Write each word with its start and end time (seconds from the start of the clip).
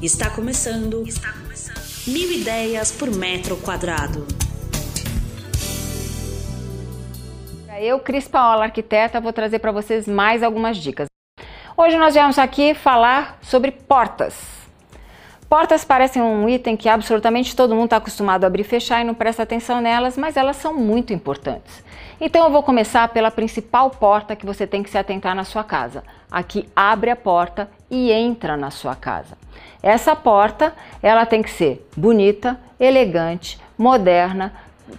Está 0.00 0.30
começando. 0.30 1.02
Está 1.08 1.32
começando. 1.32 1.82
Mil 2.06 2.30
ideias 2.30 2.92
por 2.92 3.10
metro 3.10 3.56
quadrado. 3.56 4.24
Eu, 7.80 7.98
Cris 7.98 8.28
Paola, 8.28 8.66
arquiteta, 8.66 9.20
vou 9.20 9.32
trazer 9.32 9.58
para 9.58 9.72
vocês 9.72 10.06
mais 10.06 10.44
algumas 10.44 10.76
dicas. 10.76 11.08
Hoje 11.76 11.98
nós 11.98 12.14
viemos 12.14 12.38
aqui 12.38 12.74
falar 12.74 13.40
sobre 13.42 13.72
portas. 13.72 14.38
Portas 15.48 15.84
parecem 15.84 16.22
um 16.22 16.48
item 16.48 16.76
que 16.76 16.88
absolutamente 16.88 17.56
todo 17.56 17.74
mundo 17.74 17.86
está 17.86 17.96
acostumado 17.96 18.44
a 18.44 18.46
abrir 18.46 18.60
e 18.60 18.64
fechar 18.64 19.00
e 19.00 19.04
não 19.04 19.14
presta 19.14 19.42
atenção 19.42 19.80
nelas, 19.80 20.16
mas 20.16 20.36
elas 20.36 20.58
são 20.58 20.74
muito 20.74 21.12
importantes. 21.12 21.82
Então 22.20 22.44
eu 22.44 22.52
vou 22.52 22.62
começar 22.62 23.08
pela 23.08 23.32
principal 23.32 23.90
porta 23.90 24.36
que 24.36 24.46
você 24.46 24.64
tem 24.64 24.80
que 24.80 24.90
se 24.90 24.98
atentar 24.98 25.34
na 25.34 25.42
sua 25.42 25.64
casa. 25.64 26.04
Aqui 26.30 26.68
abre 26.76 27.10
a 27.10 27.16
porta 27.16 27.68
e 27.90 28.12
entra 28.12 28.56
na 28.56 28.70
sua 28.70 28.94
casa. 28.94 29.36
Essa 29.82 30.14
porta, 30.16 30.74
ela 31.02 31.24
tem 31.24 31.42
que 31.42 31.50
ser 31.50 31.88
bonita, 31.96 32.58
elegante, 32.78 33.58
moderna, 33.76 34.52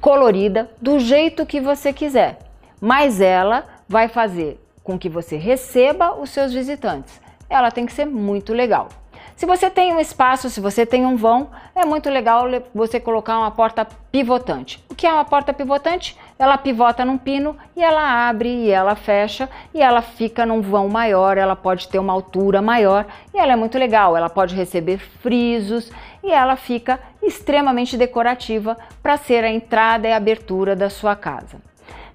colorida, 0.00 0.70
do 0.80 0.98
jeito 0.98 1.46
que 1.46 1.60
você 1.60 1.92
quiser. 1.92 2.38
Mas 2.80 3.20
ela 3.20 3.64
vai 3.88 4.08
fazer 4.08 4.60
com 4.82 4.98
que 4.98 5.08
você 5.08 5.36
receba 5.36 6.14
os 6.14 6.30
seus 6.30 6.52
visitantes. 6.52 7.20
Ela 7.48 7.70
tem 7.70 7.86
que 7.86 7.92
ser 7.92 8.04
muito 8.04 8.52
legal. 8.52 8.88
Se 9.36 9.44
você 9.44 9.68
tem 9.68 9.92
um 9.92 10.00
espaço, 10.00 10.48
se 10.48 10.60
você 10.60 10.86
tem 10.86 11.04
um 11.04 11.16
vão, 11.16 11.50
é 11.74 11.84
muito 11.84 12.08
legal 12.08 12.44
você 12.74 12.98
colocar 12.98 13.38
uma 13.38 13.50
porta 13.50 13.86
pivotante. 14.10 14.82
O 14.88 14.94
que 14.94 15.06
é 15.06 15.12
uma 15.12 15.26
porta 15.26 15.52
pivotante? 15.52 16.16
Ela 16.38 16.58
pivota 16.58 17.04
num 17.04 17.16
pino 17.16 17.56
e 17.74 17.82
ela 17.82 18.28
abre 18.28 18.48
e 18.48 18.70
ela 18.70 18.94
fecha 18.94 19.48
e 19.72 19.80
ela 19.80 20.02
fica 20.02 20.44
num 20.44 20.60
vão 20.60 20.88
maior, 20.88 21.38
ela 21.38 21.56
pode 21.56 21.88
ter 21.88 21.98
uma 21.98 22.12
altura 22.12 22.60
maior 22.60 23.06
e 23.32 23.38
ela 23.38 23.52
é 23.52 23.56
muito 23.56 23.78
legal. 23.78 24.16
Ela 24.16 24.28
pode 24.28 24.54
receber 24.54 24.98
frisos 24.98 25.90
e 26.22 26.30
ela 26.30 26.56
fica 26.56 27.00
extremamente 27.22 27.96
decorativa 27.96 28.76
para 29.02 29.16
ser 29.16 29.44
a 29.44 29.50
entrada 29.50 30.06
e 30.06 30.12
a 30.12 30.16
abertura 30.16 30.76
da 30.76 30.90
sua 30.90 31.16
casa. 31.16 31.58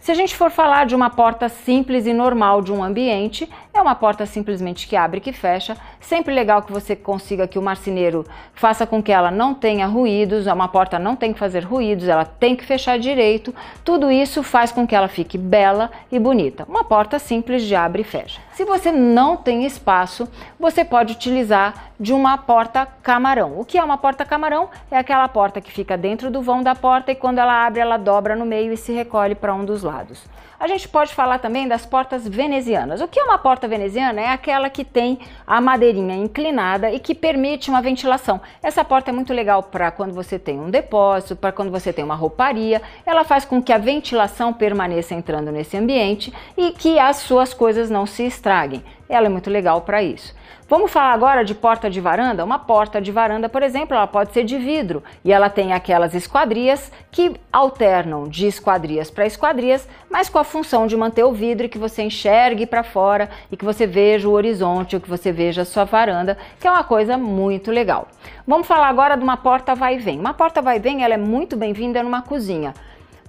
Se 0.01 0.11
a 0.11 0.15
gente 0.15 0.35
for 0.35 0.49
falar 0.49 0.87
de 0.87 0.95
uma 0.95 1.11
porta 1.11 1.47
simples 1.47 2.07
e 2.07 2.13
normal 2.13 2.63
de 2.63 2.71
um 2.71 2.83
ambiente, 2.83 3.47
é 3.73 3.81
uma 3.81 3.95
porta 3.95 4.25
simplesmente 4.25 4.85
que 4.85 4.95
abre 4.95 5.19
e 5.19 5.21
que 5.21 5.31
fecha. 5.31 5.77
Sempre 5.99 6.33
legal 6.33 6.61
que 6.61 6.71
você 6.71 6.95
consiga 6.95 7.47
que 7.47 7.57
o 7.57 7.61
marceneiro 7.61 8.25
faça 8.53 8.85
com 8.85 9.01
que 9.01 9.11
ela 9.11 9.31
não 9.31 9.53
tenha 9.53 9.87
ruídos, 9.87 10.45
uma 10.45 10.67
porta 10.67 10.99
não 10.99 11.15
tem 11.15 11.31
que 11.31 11.39
fazer 11.39 11.63
ruídos, 11.63 12.07
ela 12.07 12.25
tem 12.25 12.55
que 12.55 12.65
fechar 12.65 12.99
direito. 12.99 13.55
Tudo 13.83 14.11
isso 14.11 14.43
faz 14.43 14.71
com 14.71 14.85
que 14.85 14.93
ela 14.93 15.07
fique 15.07 15.37
bela 15.37 15.89
e 16.11 16.19
bonita. 16.19 16.65
Uma 16.67 16.83
porta 16.83 17.17
simples 17.17 17.63
de 17.63 17.73
abre 17.73 18.01
e 18.01 18.05
fecha. 18.05 18.41
Se 18.51 18.65
você 18.65 18.91
não 18.91 19.37
tem 19.37 19.65
espaço, 19.65 20.27
você 20.59 20.83
pode 20.83 21.13
utilizar 21.13 21.91
de 21.99 22.13
uma 22.13 22.37
porta 22.37 22.85
camarão. 23.01 23.59
O 23.59 23.63
que 23.63 23.77
é 23.77 23.83
uma 23.83 23.97
porta 23.97 24.25
camarão? 24.25 24.69
É 24.89 24.97
aquela 24.97 25.27
porta 25.29 25.61
que 25.61 25.71
fica 25.71 25.97
dentro 25.97 26.29
do 26.29 26.41
vão 26.41 26.61
da 26.61 26.75
porta 26.75 27.11
e 27.11 27.15
quando 27.15 27.37
ela 27.37 27.65
abre, 27.65 27.79
ela 27.79 27.97
dobra 27.97 28.35
no 28.35 28.45
meio 28.45 28.73
e 28.73 28.77
se 28.77 28.91
recolhe 28.91 29.35
para 29.35 29.53
um 29.53 29.63
dos 29.63 29.83
lados. 29.83 30.23
A 30.59 30.67
gente 30.67 30.87
pode 30.87 31.11
falar 31.15 31.39
também 31.39 31.67
das 31.67 31.87
portas 31.87 32.27
venezianas. 32.27 33.01
O 33.01 33.07
que 33.07 33.19
é 33.19 33.23
uma 33.23 33.39
porta 33.39 33.60
veneziana? 33.67 34.21
É 34.21 34.29
aquela 34.29 34.69
que 34.69 34.83
tem 34.83 35.19
a 35.45 35.59
madeirinha 35.59 36.15
inclinada 36.15 36.91
e 36.91 36.99
que 36.99 37.15
permite 37.15 37.69
uma 37.69 37.81
ventilação. 37.81 38.41
Essa 38.61 38.83
porta 38.83 39.11
é 39.11 39.13
muito 39.13 39.33
legal 39.33 39.63
para 39.63 39.91
quando 39.91 40.13
você 40.13 40.37
tem 40.37 40.59
um 40.59 40.69
depósito, 40.69 41.35
para 41.35 41.51
quando 41.51 41.71
você 41.71 41.91
tem 41.91 42.03
uma 42.03 42.15
rouparia. 42.15 42.81
Ela 43.05 43.23
faz 43.23 43.45
com 43.45 43.61
que 43.61 43.73
a 43.73 43.77
ventilação 43.77 44.53
permaneça 44.53 45.13
entrando 45.13 45.51
nesse 45.51 45.77
ambiente 45.77 46.33
e 46.57 46.71
que 46.71 46.99
as 46.99 47.17
suas 47.17 47.53
coisas 47.53 47.89
não 47.89 48.05
se 48.05 48.23
estraguem. 48.23 48.83
Ela 49.11 49.25
é 49.27 49.29
muito 49.29 49.49
legal 49.49 49.81
para 49.81 50.01
isso. 50.01 50.33
Vamos 50.69 50.89
falar 50.89 51.11
agora 51.11 51.43
de 51.43 51.53
porta 51.53 51.89
de 51.89 51.99
varanda? 51.99 52.45
Uma 52.45 52.57
porta 52.57 53.01
de 53.01 53.11
varanda, 53.11 53.49
por 53.49 53.61
exemplo, 53.61 53.93
ela 53.93 54.07
pode 54.07 54.31
ser 54.31 54.45
de 54.45 54.57
vidro 54.57 55.03
e 55.21 55.33
ela 55.33 55.49
tem 55.49 55.73
aquelas 55.73 56.15
esquadrias 56.15 56.89
que 57.11 57.35
alternam 57.51 58.29
de 58.29 58.47
esquadrias 58.47 59.11
para 59.11 59.25
esquadrias, 59.25 59.85
mas 60.09 60.29
com 60.29 60.39
a 60.39 60.45
função 60.45 60.87
de 60.87 60.95
manter 60.95 61.25
o 61.25 61.33
vidro 61.33 61.65
e 61.65 61.69
que 61.69 61.77
você 61.77 62.03
enxergue 62.03 62.65
para 62.65 62.83
fora 62.83 63.29
e 63.51 63.57
que 63.57 63.65
você 63.65 63.85
veja 63.85 64.29
o 64.29 64.31
horizonte, 64.31 64.95
ou 64.95 65.01
que 65.01 65.09
você 65.09 65.29
veja 65.29 65.63
a 65.63 65.65
sua 65.65 65.83
varanda, 65.83 66.37
que 66.57 66.65
é 66.65 66.71
uma 66.71 66.85
coisa 66.85 67.17
muito 67.17 67.69
legal. 67.69 68.07
Vamos 68.47 68.65
falar 68.65 68.87
agora 68.87 69.17
de 69.17 69.23
uma 69.23 69.35
porta 69.35 69.75
vai 69.75 69.95
e 69.95 69.99
vem. 69.99 70.17
Uma 70.17 70.33
porta 70.33 70.61
vai 70.61 70.77
e 70.77 70.79
vem, 70.79 71.03
ela 71.03 71.15
é 71.15 71.17
muito 71.17 71.57
bem-vinda 71.57 72.01
numa 72.01 72.21
cozinha. 72.21 72.73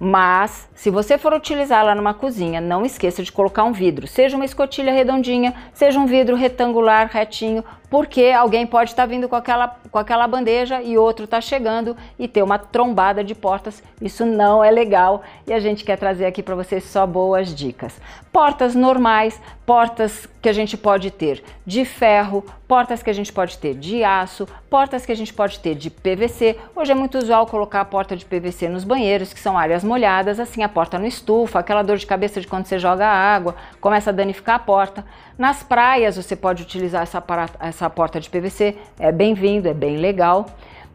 Mas, 0.05 0.67
se 0.75 0.89
você 0.89 1.17
for 1.17 1.33
utilizá-la 1.33 1.95
numa 1.95 2.13
cozinha, 2.13 2.59
não 2.59 2.85
esqueça 2.85 3.23
de 3.23 3.31
colocar 3.31 3.63
um 3.63 3.71
vidro, 3.71 4.05
seja 4.05 4.35
uma 4.35 4.43
escotilha 4.43 4.91
redondinha, 4.91 5.53
seja 5.73 5.97
um 5.97 6.05
vidro 6.05 6.35
retangular, 6.35 7.09
retinho, 7.09 7.63
porque 7.93 8.33
alguém 8.35 8.65
pode 8.65 8.89
estar 8.89 9.05
vindo 9.05 9.29
com 9.29 9.35
aquela, 9.35 9.67
com 9.91 9.99
aquela 9.99 10.27
bandeja 10.27 10.81
e 10.81 10.97
outro 10.97 11.25
está 11.25 11.39
chegando 11.39 11.95
e 12.17 12.27
ter 12.27 12.41
uma 12.41 12.57
trombada 12.57 13.23
de 13.23 13.35
portas. 13.35 13.83
Isso 14.01 14.25
não 14.25 14.63
é 14.63 14.71
legal 14.71 15.21
e 15.45 15.53
a 15.53 15.59
gente 15.59 15.83
quer 15.83 15.95
trazer 15.95 16.25
aqui 16.25 16.41
para 16.41 16.55
vocês 16.55 16.85
só 16.85 17.05
boas 17.05 17.53
dicas. 17.53 18.01
Portas 18.31 18.73
normais, 18.73 19.39
portas 19.63 20.27
que 20.41 20.49
a 20.49 20.53
gente 20.53 20.75
pode 20.75 21.11
ter 21.11 21.43
de 21.65 21.85
ferro, 21.85 22.43
portas 22.67 23.03
que 23.03 23.09
a 23.09 23.13
gente 23.13 23.31
pode 23.31 23.57
ter 23.59 23.75
de 23.75 24.03
aço, 24.03 24.47
portas 24.69 25.05
que 25.05 25.11
a 25.11 25.15
gente 25.15 25.31
pode 25.31 25.59
ter 25.59 25.75
de 25.75 25.91
PVC. 25.91 26.57
Hoje 26.75 26.91
é 26.91 26.95
muito 26.95 27.17
usual 27.17 27.45
colocar 27.45 27.81
a 27.81 27.85
porta 27.85 28.17
de 28.17 28.25
PVC 28.25 28.67
nos 28.67 28.83
banheiros, 28.83 29.31
que 29.31 29.39
são 29.39 29.55
áreas 29.57 29.83
molhadas, 29.83 30.39
assim 30.39 30.63
a 30.63 30.69
porta 30.69 30.97
não 30.97 31.05
estufa, 31.05 31.59
aquela 31.59 31.83
dor 31.83 31.97
de 31.97 32.05
cabeça 32.07 32.41
de 32.41 32.47
quando 32.47 32.65
você 32.65 32.79
joga 32.79 33.07
água, 33.07 33.55
começa 33.79 34.09
a 34.09 34.13
danificar 34.13 34.55
a 34.55 34.59
porta. 34.59 35.05
Nas 35.37 35.63
praias 35.63 36.15
você 36.15 36.35
pode 36.35 36.63
utilizar 36.63 37.03
essa, 37.03 37.23
essa 37.59 37.82
essa 37.83 37.89
porta 37.89 38.17
de 38.17 38.29
PVC, 38.29 38.77
é 38.97 39.11
bem-vindo, 39.11 39.67
é 39.67 39.73
bem 39.73 39.97
legal. 39.97 40.45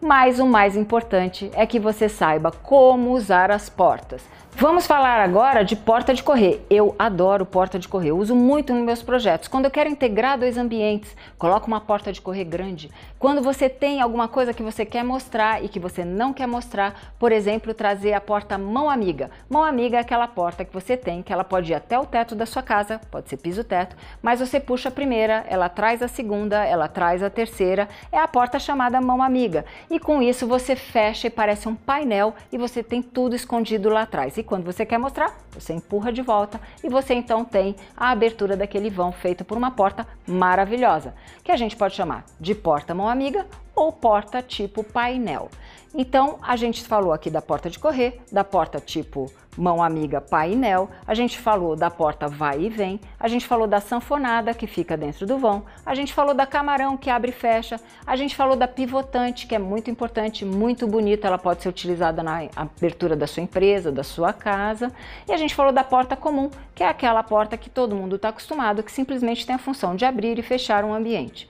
Mas 0.00 0.38
o 0.38 0.46
mais 0.46 0.76
importante 0.76 1.50
é 1.54 1.66
que 1.66 1.80
você 1.80 2.08
saiba 2.08 2.52
como 2.52 3.10
usar 3.10 3.50
as 3.50 3.68
portas. 3.68 4.22
Vamos 4.60 4.88
falar 4.88 5.20
agora 5.20 5.62
de 5.62 5.76
porta 5.76 6.12
de 6.12 6.20
correr. 6.20 6.66
Eu 6.68 6.92
adoro 6.98 7.46
porta 7.46 7.78
de 7.78 7.86
correr, 7.86 8.10
uso 8.10 8.34
muito 8.34 8.74
nos 8.74 8.84
meus 8.84 9.00
projetos. 9.00 9.46
Quando 9.46 9.66
eu 9.66 9.70
quero 9.70 9.88
integrar 9.88 10.36
dois 10.36 10.58
ambientes, 10.58 11.14
coloco 11.38 11.68
uma 11.68 11.80
porta 11.80 12.12
de 12.12 12.20
correr 12.20 12.42
grande. 12.42 12.90
Quando 13.20 13.40
você 13.40 13.68
tem 13.68 14.00
alguma 14.00 14.26
coisa 14.26 14.52
que 14.52 14.62
você 14.62 14.84
quer 14.84 15.04
mostrar 15.04 15.62
e 15.62 15.68
que 15.68 15.78
você 15.78 16.04
não 16.04 16.32
quer 16.32 16.48
mostrar, 16.48 17.14
por 17.20 17.30
exemplo, 17.30 17.72
trazer 17.72 18.14
a 18.14 18.20
porta 18.20 18.58
mão 18.58 18.90
amiga. 18.90 19.30
Mão 19.48 19.62
amiga 19.62 19.96
é 19.96 20.00
aquela 20.00 20.26
porta 20.26 20.64
que 20.64 20.74
você 20.74 20.96
tem, 20.96 21.22
que 21.22 21.32
ela 21.32 21.44
pode 21.44 21.70
ir 21.70 21.76
até 21.76 21.96
o 21.96 22.04
teto 22.04 22.34
da 22.34 22.44
sua 22.44 22.62
casa, 22.62 23.00
pode 23.12 23.28
ser 23.28 23.36
piso-teto, 23.36 23.96
mas 24.20 24.40
você 24.40 24.58
puxa 24.58 24.88
a 24.88 24.92
primeira, 24.92 25.44
ela 25.48 25.68
traz 25.68 26.02
a 26.02 26.08
segunda, 26.08 26.64
ela 26.64 26.88
traz 26.88 27.22
a 27.22 27.30
terceira, 27.30 27.88
é 28.10 28.18
a 28.18 28.26
porta 28.26 28.58
chamada 28.58 29.00
mão 29.00 29.22
amiga. 29.22 29.64
E 29.90 29.98
com 29.98 30.22
isso 30.22 30.46
você 30.46 30.76
fecha 30.76 31.26
e 31.26 31.30
parece 31.30 31.66
um 31.66 31.74
painel 31.74 32.34
e 32.52 32.58
você 32.58 32.82
tem 32.82 33.02
tudo 33.02 33.34
escondido 33.34 33.88
lá 33.88 34.02
atrás. 34.02 34.36
E 34.36 34.42
quando 34.42 34.64
você 34.64 34.84
quer 34.84 34.98
mostrar, 34.98 35.34
você 35.50 35.72
empurra 35.72 36.12
de 36.12 36.20
volta 36.20 36.60
e 36.84 36.88
você 36.88 37.14
então 37.14 37.44
tem 37.44 37.74
a 37.96 38.10
abertura 38.10 38.56
daquele 38.56 38.90
vão 38.90 39.12
feito 39.12 39.44
por 39.44 39.56
uma 39.56 39.70
porta 39.70 40.06
maravilhosa, 40.26 41.14
que 41.42 41.50
a 41.50 41.56
gente 41.56 41.74
pode 41.74 41.94
chamar 41.94 42.24
de 42.38 42.54
porta 42.54 42.94
mão 42.94 43.08
amiga 43.08 43.46
ou 43.78 43.92
porta 43.92 44.42
tipo 44.42 44.82
painel. 44.82 45.48
Então, 45.94 46.38
a 46.42 46.56
gente 46.56 46.82
falou 46.82 47.12
aqui 47.12 47.30
da 47.30 47.40
porta 47.40 47.70
de 47.70 47.78
correr, 47.78 48.20
da 48.30 48.44
porta 48.44 48.80
tipo 48.80 49.30
mão 49.56 49.82
amiga 49.82 50.20
painel, 50.20 50.88
a 51.04 51.14
gente 51.14 51.36
falou 51.38 51.74
da 51.74 51.90
porta 51.90 52.28
vai 52.28 52.60
e 52.60 52.68
vem, 52.68 53.00
a 53.18 53.26
gente 53.26 53.46
falou 53.46 53.66
da 53.66 53.80
sanfonada 53.80 54.54
que 54.54 54.68
fica 54.68 54.96
dentro 54.96 55.26
do 55.26 55.36
vão, 55.36 55.64
a 55.84 55.94
gente 55.96 56.14
falou 56.14 56.32
da 56.32 56.46
camarão 56.46 56.96
que 56.96 57.10
abre 57.10 57.30
e 57.30 57.34
fecha, 57.34 57.80
a 58.06 58.14
gente 58.14 58.36
falou 58.36 58.54
da 58.54 58.68
pivotante 58.68 59.48
que 59.48 59.54
é 59.54 59.58
muito 59.58 59.90
importante, 59.90 60.44
muito 60.44 60.86
bonita, 60.86 61.26
ela 61.26 61.38
pode 61.38 61.62
ser 61.62 61.68
utilizada 61.68 62.22
na 62.22 62.48
abertura 62.54 63.16
da 63.16 63.26
sua 63.26 63.42
empresa, 63.42 63.90
da 63.90 64.04
sua 64.04 64.32
casa, 64.32 64.92
e 65.26 65.32
a 65.32 65.36
gente 65.36 65.54
falou 65.54 65.72
da 65.72 65.82
porta 65.82 66.14
comum, 66.14 66.50
que 66.74 66.84
é 66.84 66.88
aquela 66.88 67.22
porta 67.24 67.56
que 67.56 67.68
todo 67.68 67.96
mundo 67.96 68.14
está 68.16 68.28
acostumado, 68.28 68.82
que 68.82 68.92
simplesmente 68.92 69.44
tem 69.44 69.56
a 69.56 69.58
função 69.58 69.96
de 69.96 70.04
abrir 70.04 70.38
e 70.38 70.42
fechar 70.42 70.84
um 70.84 70.94
ambiente. 70.94 71.48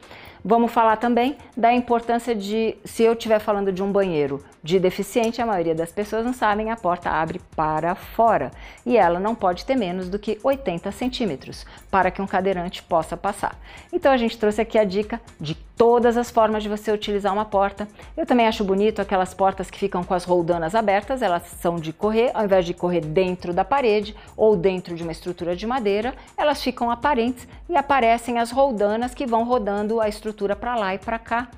Vamos 0.49 0.73
falar 0.73 0.97
também 0.97 1.37
da 1.55 1.75
importância 1.75 2.35
de, 2.35 2.75
se 2.83 3.03
eu 3.03 3.13
estiver 3.13 3.39
falando 3.39 3.71
de 3.71 3.83
um 3.83 3.93
banheiro 3.93 4.43
de 4.63 4.81
deficiente, 4.81 5.43
a 5.43 5.47
maioria 5.47 5.75
das 5.75 5.93
pessoas 5.93 6.25
não 6.25 6.33
sabem, 6.33 6.71
a 6.71 6.77
porta 6.77 7.11
abre 7.11 7.39
para 7.55 7.95
fora 7.95 8.51
e 8.87 8.97
ela 8.97 9.21
não 9.21 9.35
pode 9.35 9.67
ter 9.67 9.77
menos 9.77 10.09
do 10.09 10.19
que 10.19 10.41
80 10.43 10.91
centímetros 10.91 11.67
para 11.91 12.11
que 12.11 12.23
um 12.23 12.27
cadeirante 12.27 12.83
possa 12.83 13.15
passar. 13.15 13.61
Então 13.93 14.11
a 14.11 14.17
gente 14.17 14.39
trouxe 14.39 14.63
aqui 14.63 14.79
a 14.79 14.85
dica 14.85 15.21
de 15.39 15.55
todas 15.79 16.17
as 16.17 16.29
formas 16.29 16.65
de 16.65 16.69
você 16.69 16.91
utilizar 16.91 17.33
uma 17.33 17.45
porta. 17.45 17.87
Eu 18.17 18.27
também 18.27 18.49
acho 18.49 18.65
bonito 18.65 19.01
aquelas 19.01 19.33
portas 19.33 19.71
que 19.71 19.79
ficam 19.79 20.03
com 20.03 20.13
as 20.13 20.25
roldanas 20.25 20.75
abertas, 20.75 21.23
elas 21.23 21.45
são 21.61 21.77
de 21.77 21.93
correr, 21.93 22.33
ao 22.35 22.45
invés 22.45 22.67
de 22.67 22.75
correr 22.75 23.01
dentro 23.01 23.55
da 23.55 23.65
parede 23.65 24.15
ou 24.37 24.57
dentro 24.57 24.97
de 24.97 25.05
uma 25.05 25.13
estrutura 25.13 25.55
de 25.55 25.67
madeira, 25.67 26.15
elas 26.37 26.61
ficam 26.61 26.91
aparentes 26.91 27.47
e 27.69 27.77
aparecem 27.77 28.41
as 28.41 28.51
roldanas 28.51 29.15
que 29.15 29.25
vão 29.25 29.45
rodando 29.45 30.01
a 30.01 30.09
estrutura 30.09 30.57
para 30.57 30.75
lá 30.75 30.95
e 30.95 30.99
para 30.99 31.19
cá 31.19 31.49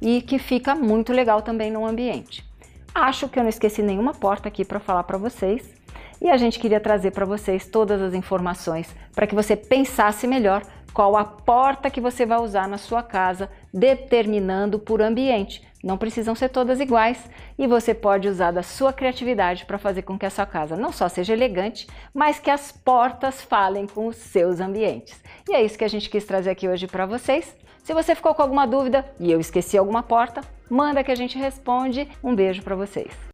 e 0.00 0.20
que 0.20 0.38
fica 0.38 0.74
muito 0.74 1.10
legal 1.10 1.40
também 1.40 1.70
no 1.70 1.86
ambiente. 1.86 2.44
Acho 2.94 3.28
que 3.28 3.38
eu 3.38 3.42
não 3.42 3.50
esqueci 3.50 3.82
nenhuma 3.82 4.12
porta 4.12 4.46
aqui 4.46 4.64
para 4.64 4.78
falar 4.78 5.04
para 5.04 5.16
vocês 5.16 5.72
e 6.20 6.28
a 6.28 6.36
gente 6.36 6.58
queria 6.58 6.80
trazer 6.80 7.12
para 7.12 7.24
vocês 7.24 7.66
todas 7.66 8.02
as 8.02 8.12
informações 8.12 8.94
para 9.14 9.26
que 9.26 9.34
você 9.34 9.56
pensasse 9.56 10.26
melhor 10.26 10.62
qual 10.94 11.16
a 11.16 11.24
porta 11.24 11.90
que 11.90 12.00
você 12.00 12.24
vai 12.24 12.38
usar 12.38 12.68
na 12.68 12.78
sua 12.78 13.02
casa, 13.02 13.50
determinando 13.72 14.78
por 14.78 15.02
ambiente. 15.02 15.60
Não 15.82 15.98
precisam 15.98 16.34
ser 16.34 16.48
todas 16.48 16.80
iguais 16.80 17.28
e 17.58 17.66
você 17.66 17.92
pode 17.92 18.28
usar 18.28 18.52
da 18.52 18.62
sua 18.62 18.92
criatividade 18.92 19.66
para 19.66 19.76
fazer 19.76 20.02
com 20.02 20.16
que 20.16 20.24
a 20.24 20.30
sua 20.30 20.46
casa 20.46 20.76
não 20.76 20.92
só 20.92 21.08
seja 21.08 21.34
elegante, 21.34 21.86
mas 22.14 22.38
que 22.38 22.50
as 22.50 22.72
portas 22.72 23.42
falem 23.42 23.86
com 23.86 24.06
os 24.06 24.16
seus 24.16 24.60
ambientes. 24.60 25.20
E 25.48 25.54
é 25.54 25.62
isso 25.62 25.76
que 25.76 25.84
a 25.84 25.88
gente 25.88 26.08
quis 26.08 26.24
trazer 26.24 26.50
aqui 26.50 26.68
hoje 26.68 26.86
para 26.86 27.04
vocês. 27.04 27.54
Se 27.82 27.92
você 27.92 28.14
ficou 28.14 28.34
com 28.34 28.40
alguma 28.40 28.66
dúvida 28.66 29.04
e 29.20 29.30
eu 29.30 29.40
esqueci 29.40 29.76
alguma 29.76 30.02
porta, 30.02 30.40
manda 30.70 31.04
que 31.04 31.12
a 31.12 31.16
gente 31.16 31.36
responde. 31.36 32.08
Um 32.22 32.34
beijo 32.34 32.62
para 32.62 32.76
vocês. 32.76 33.33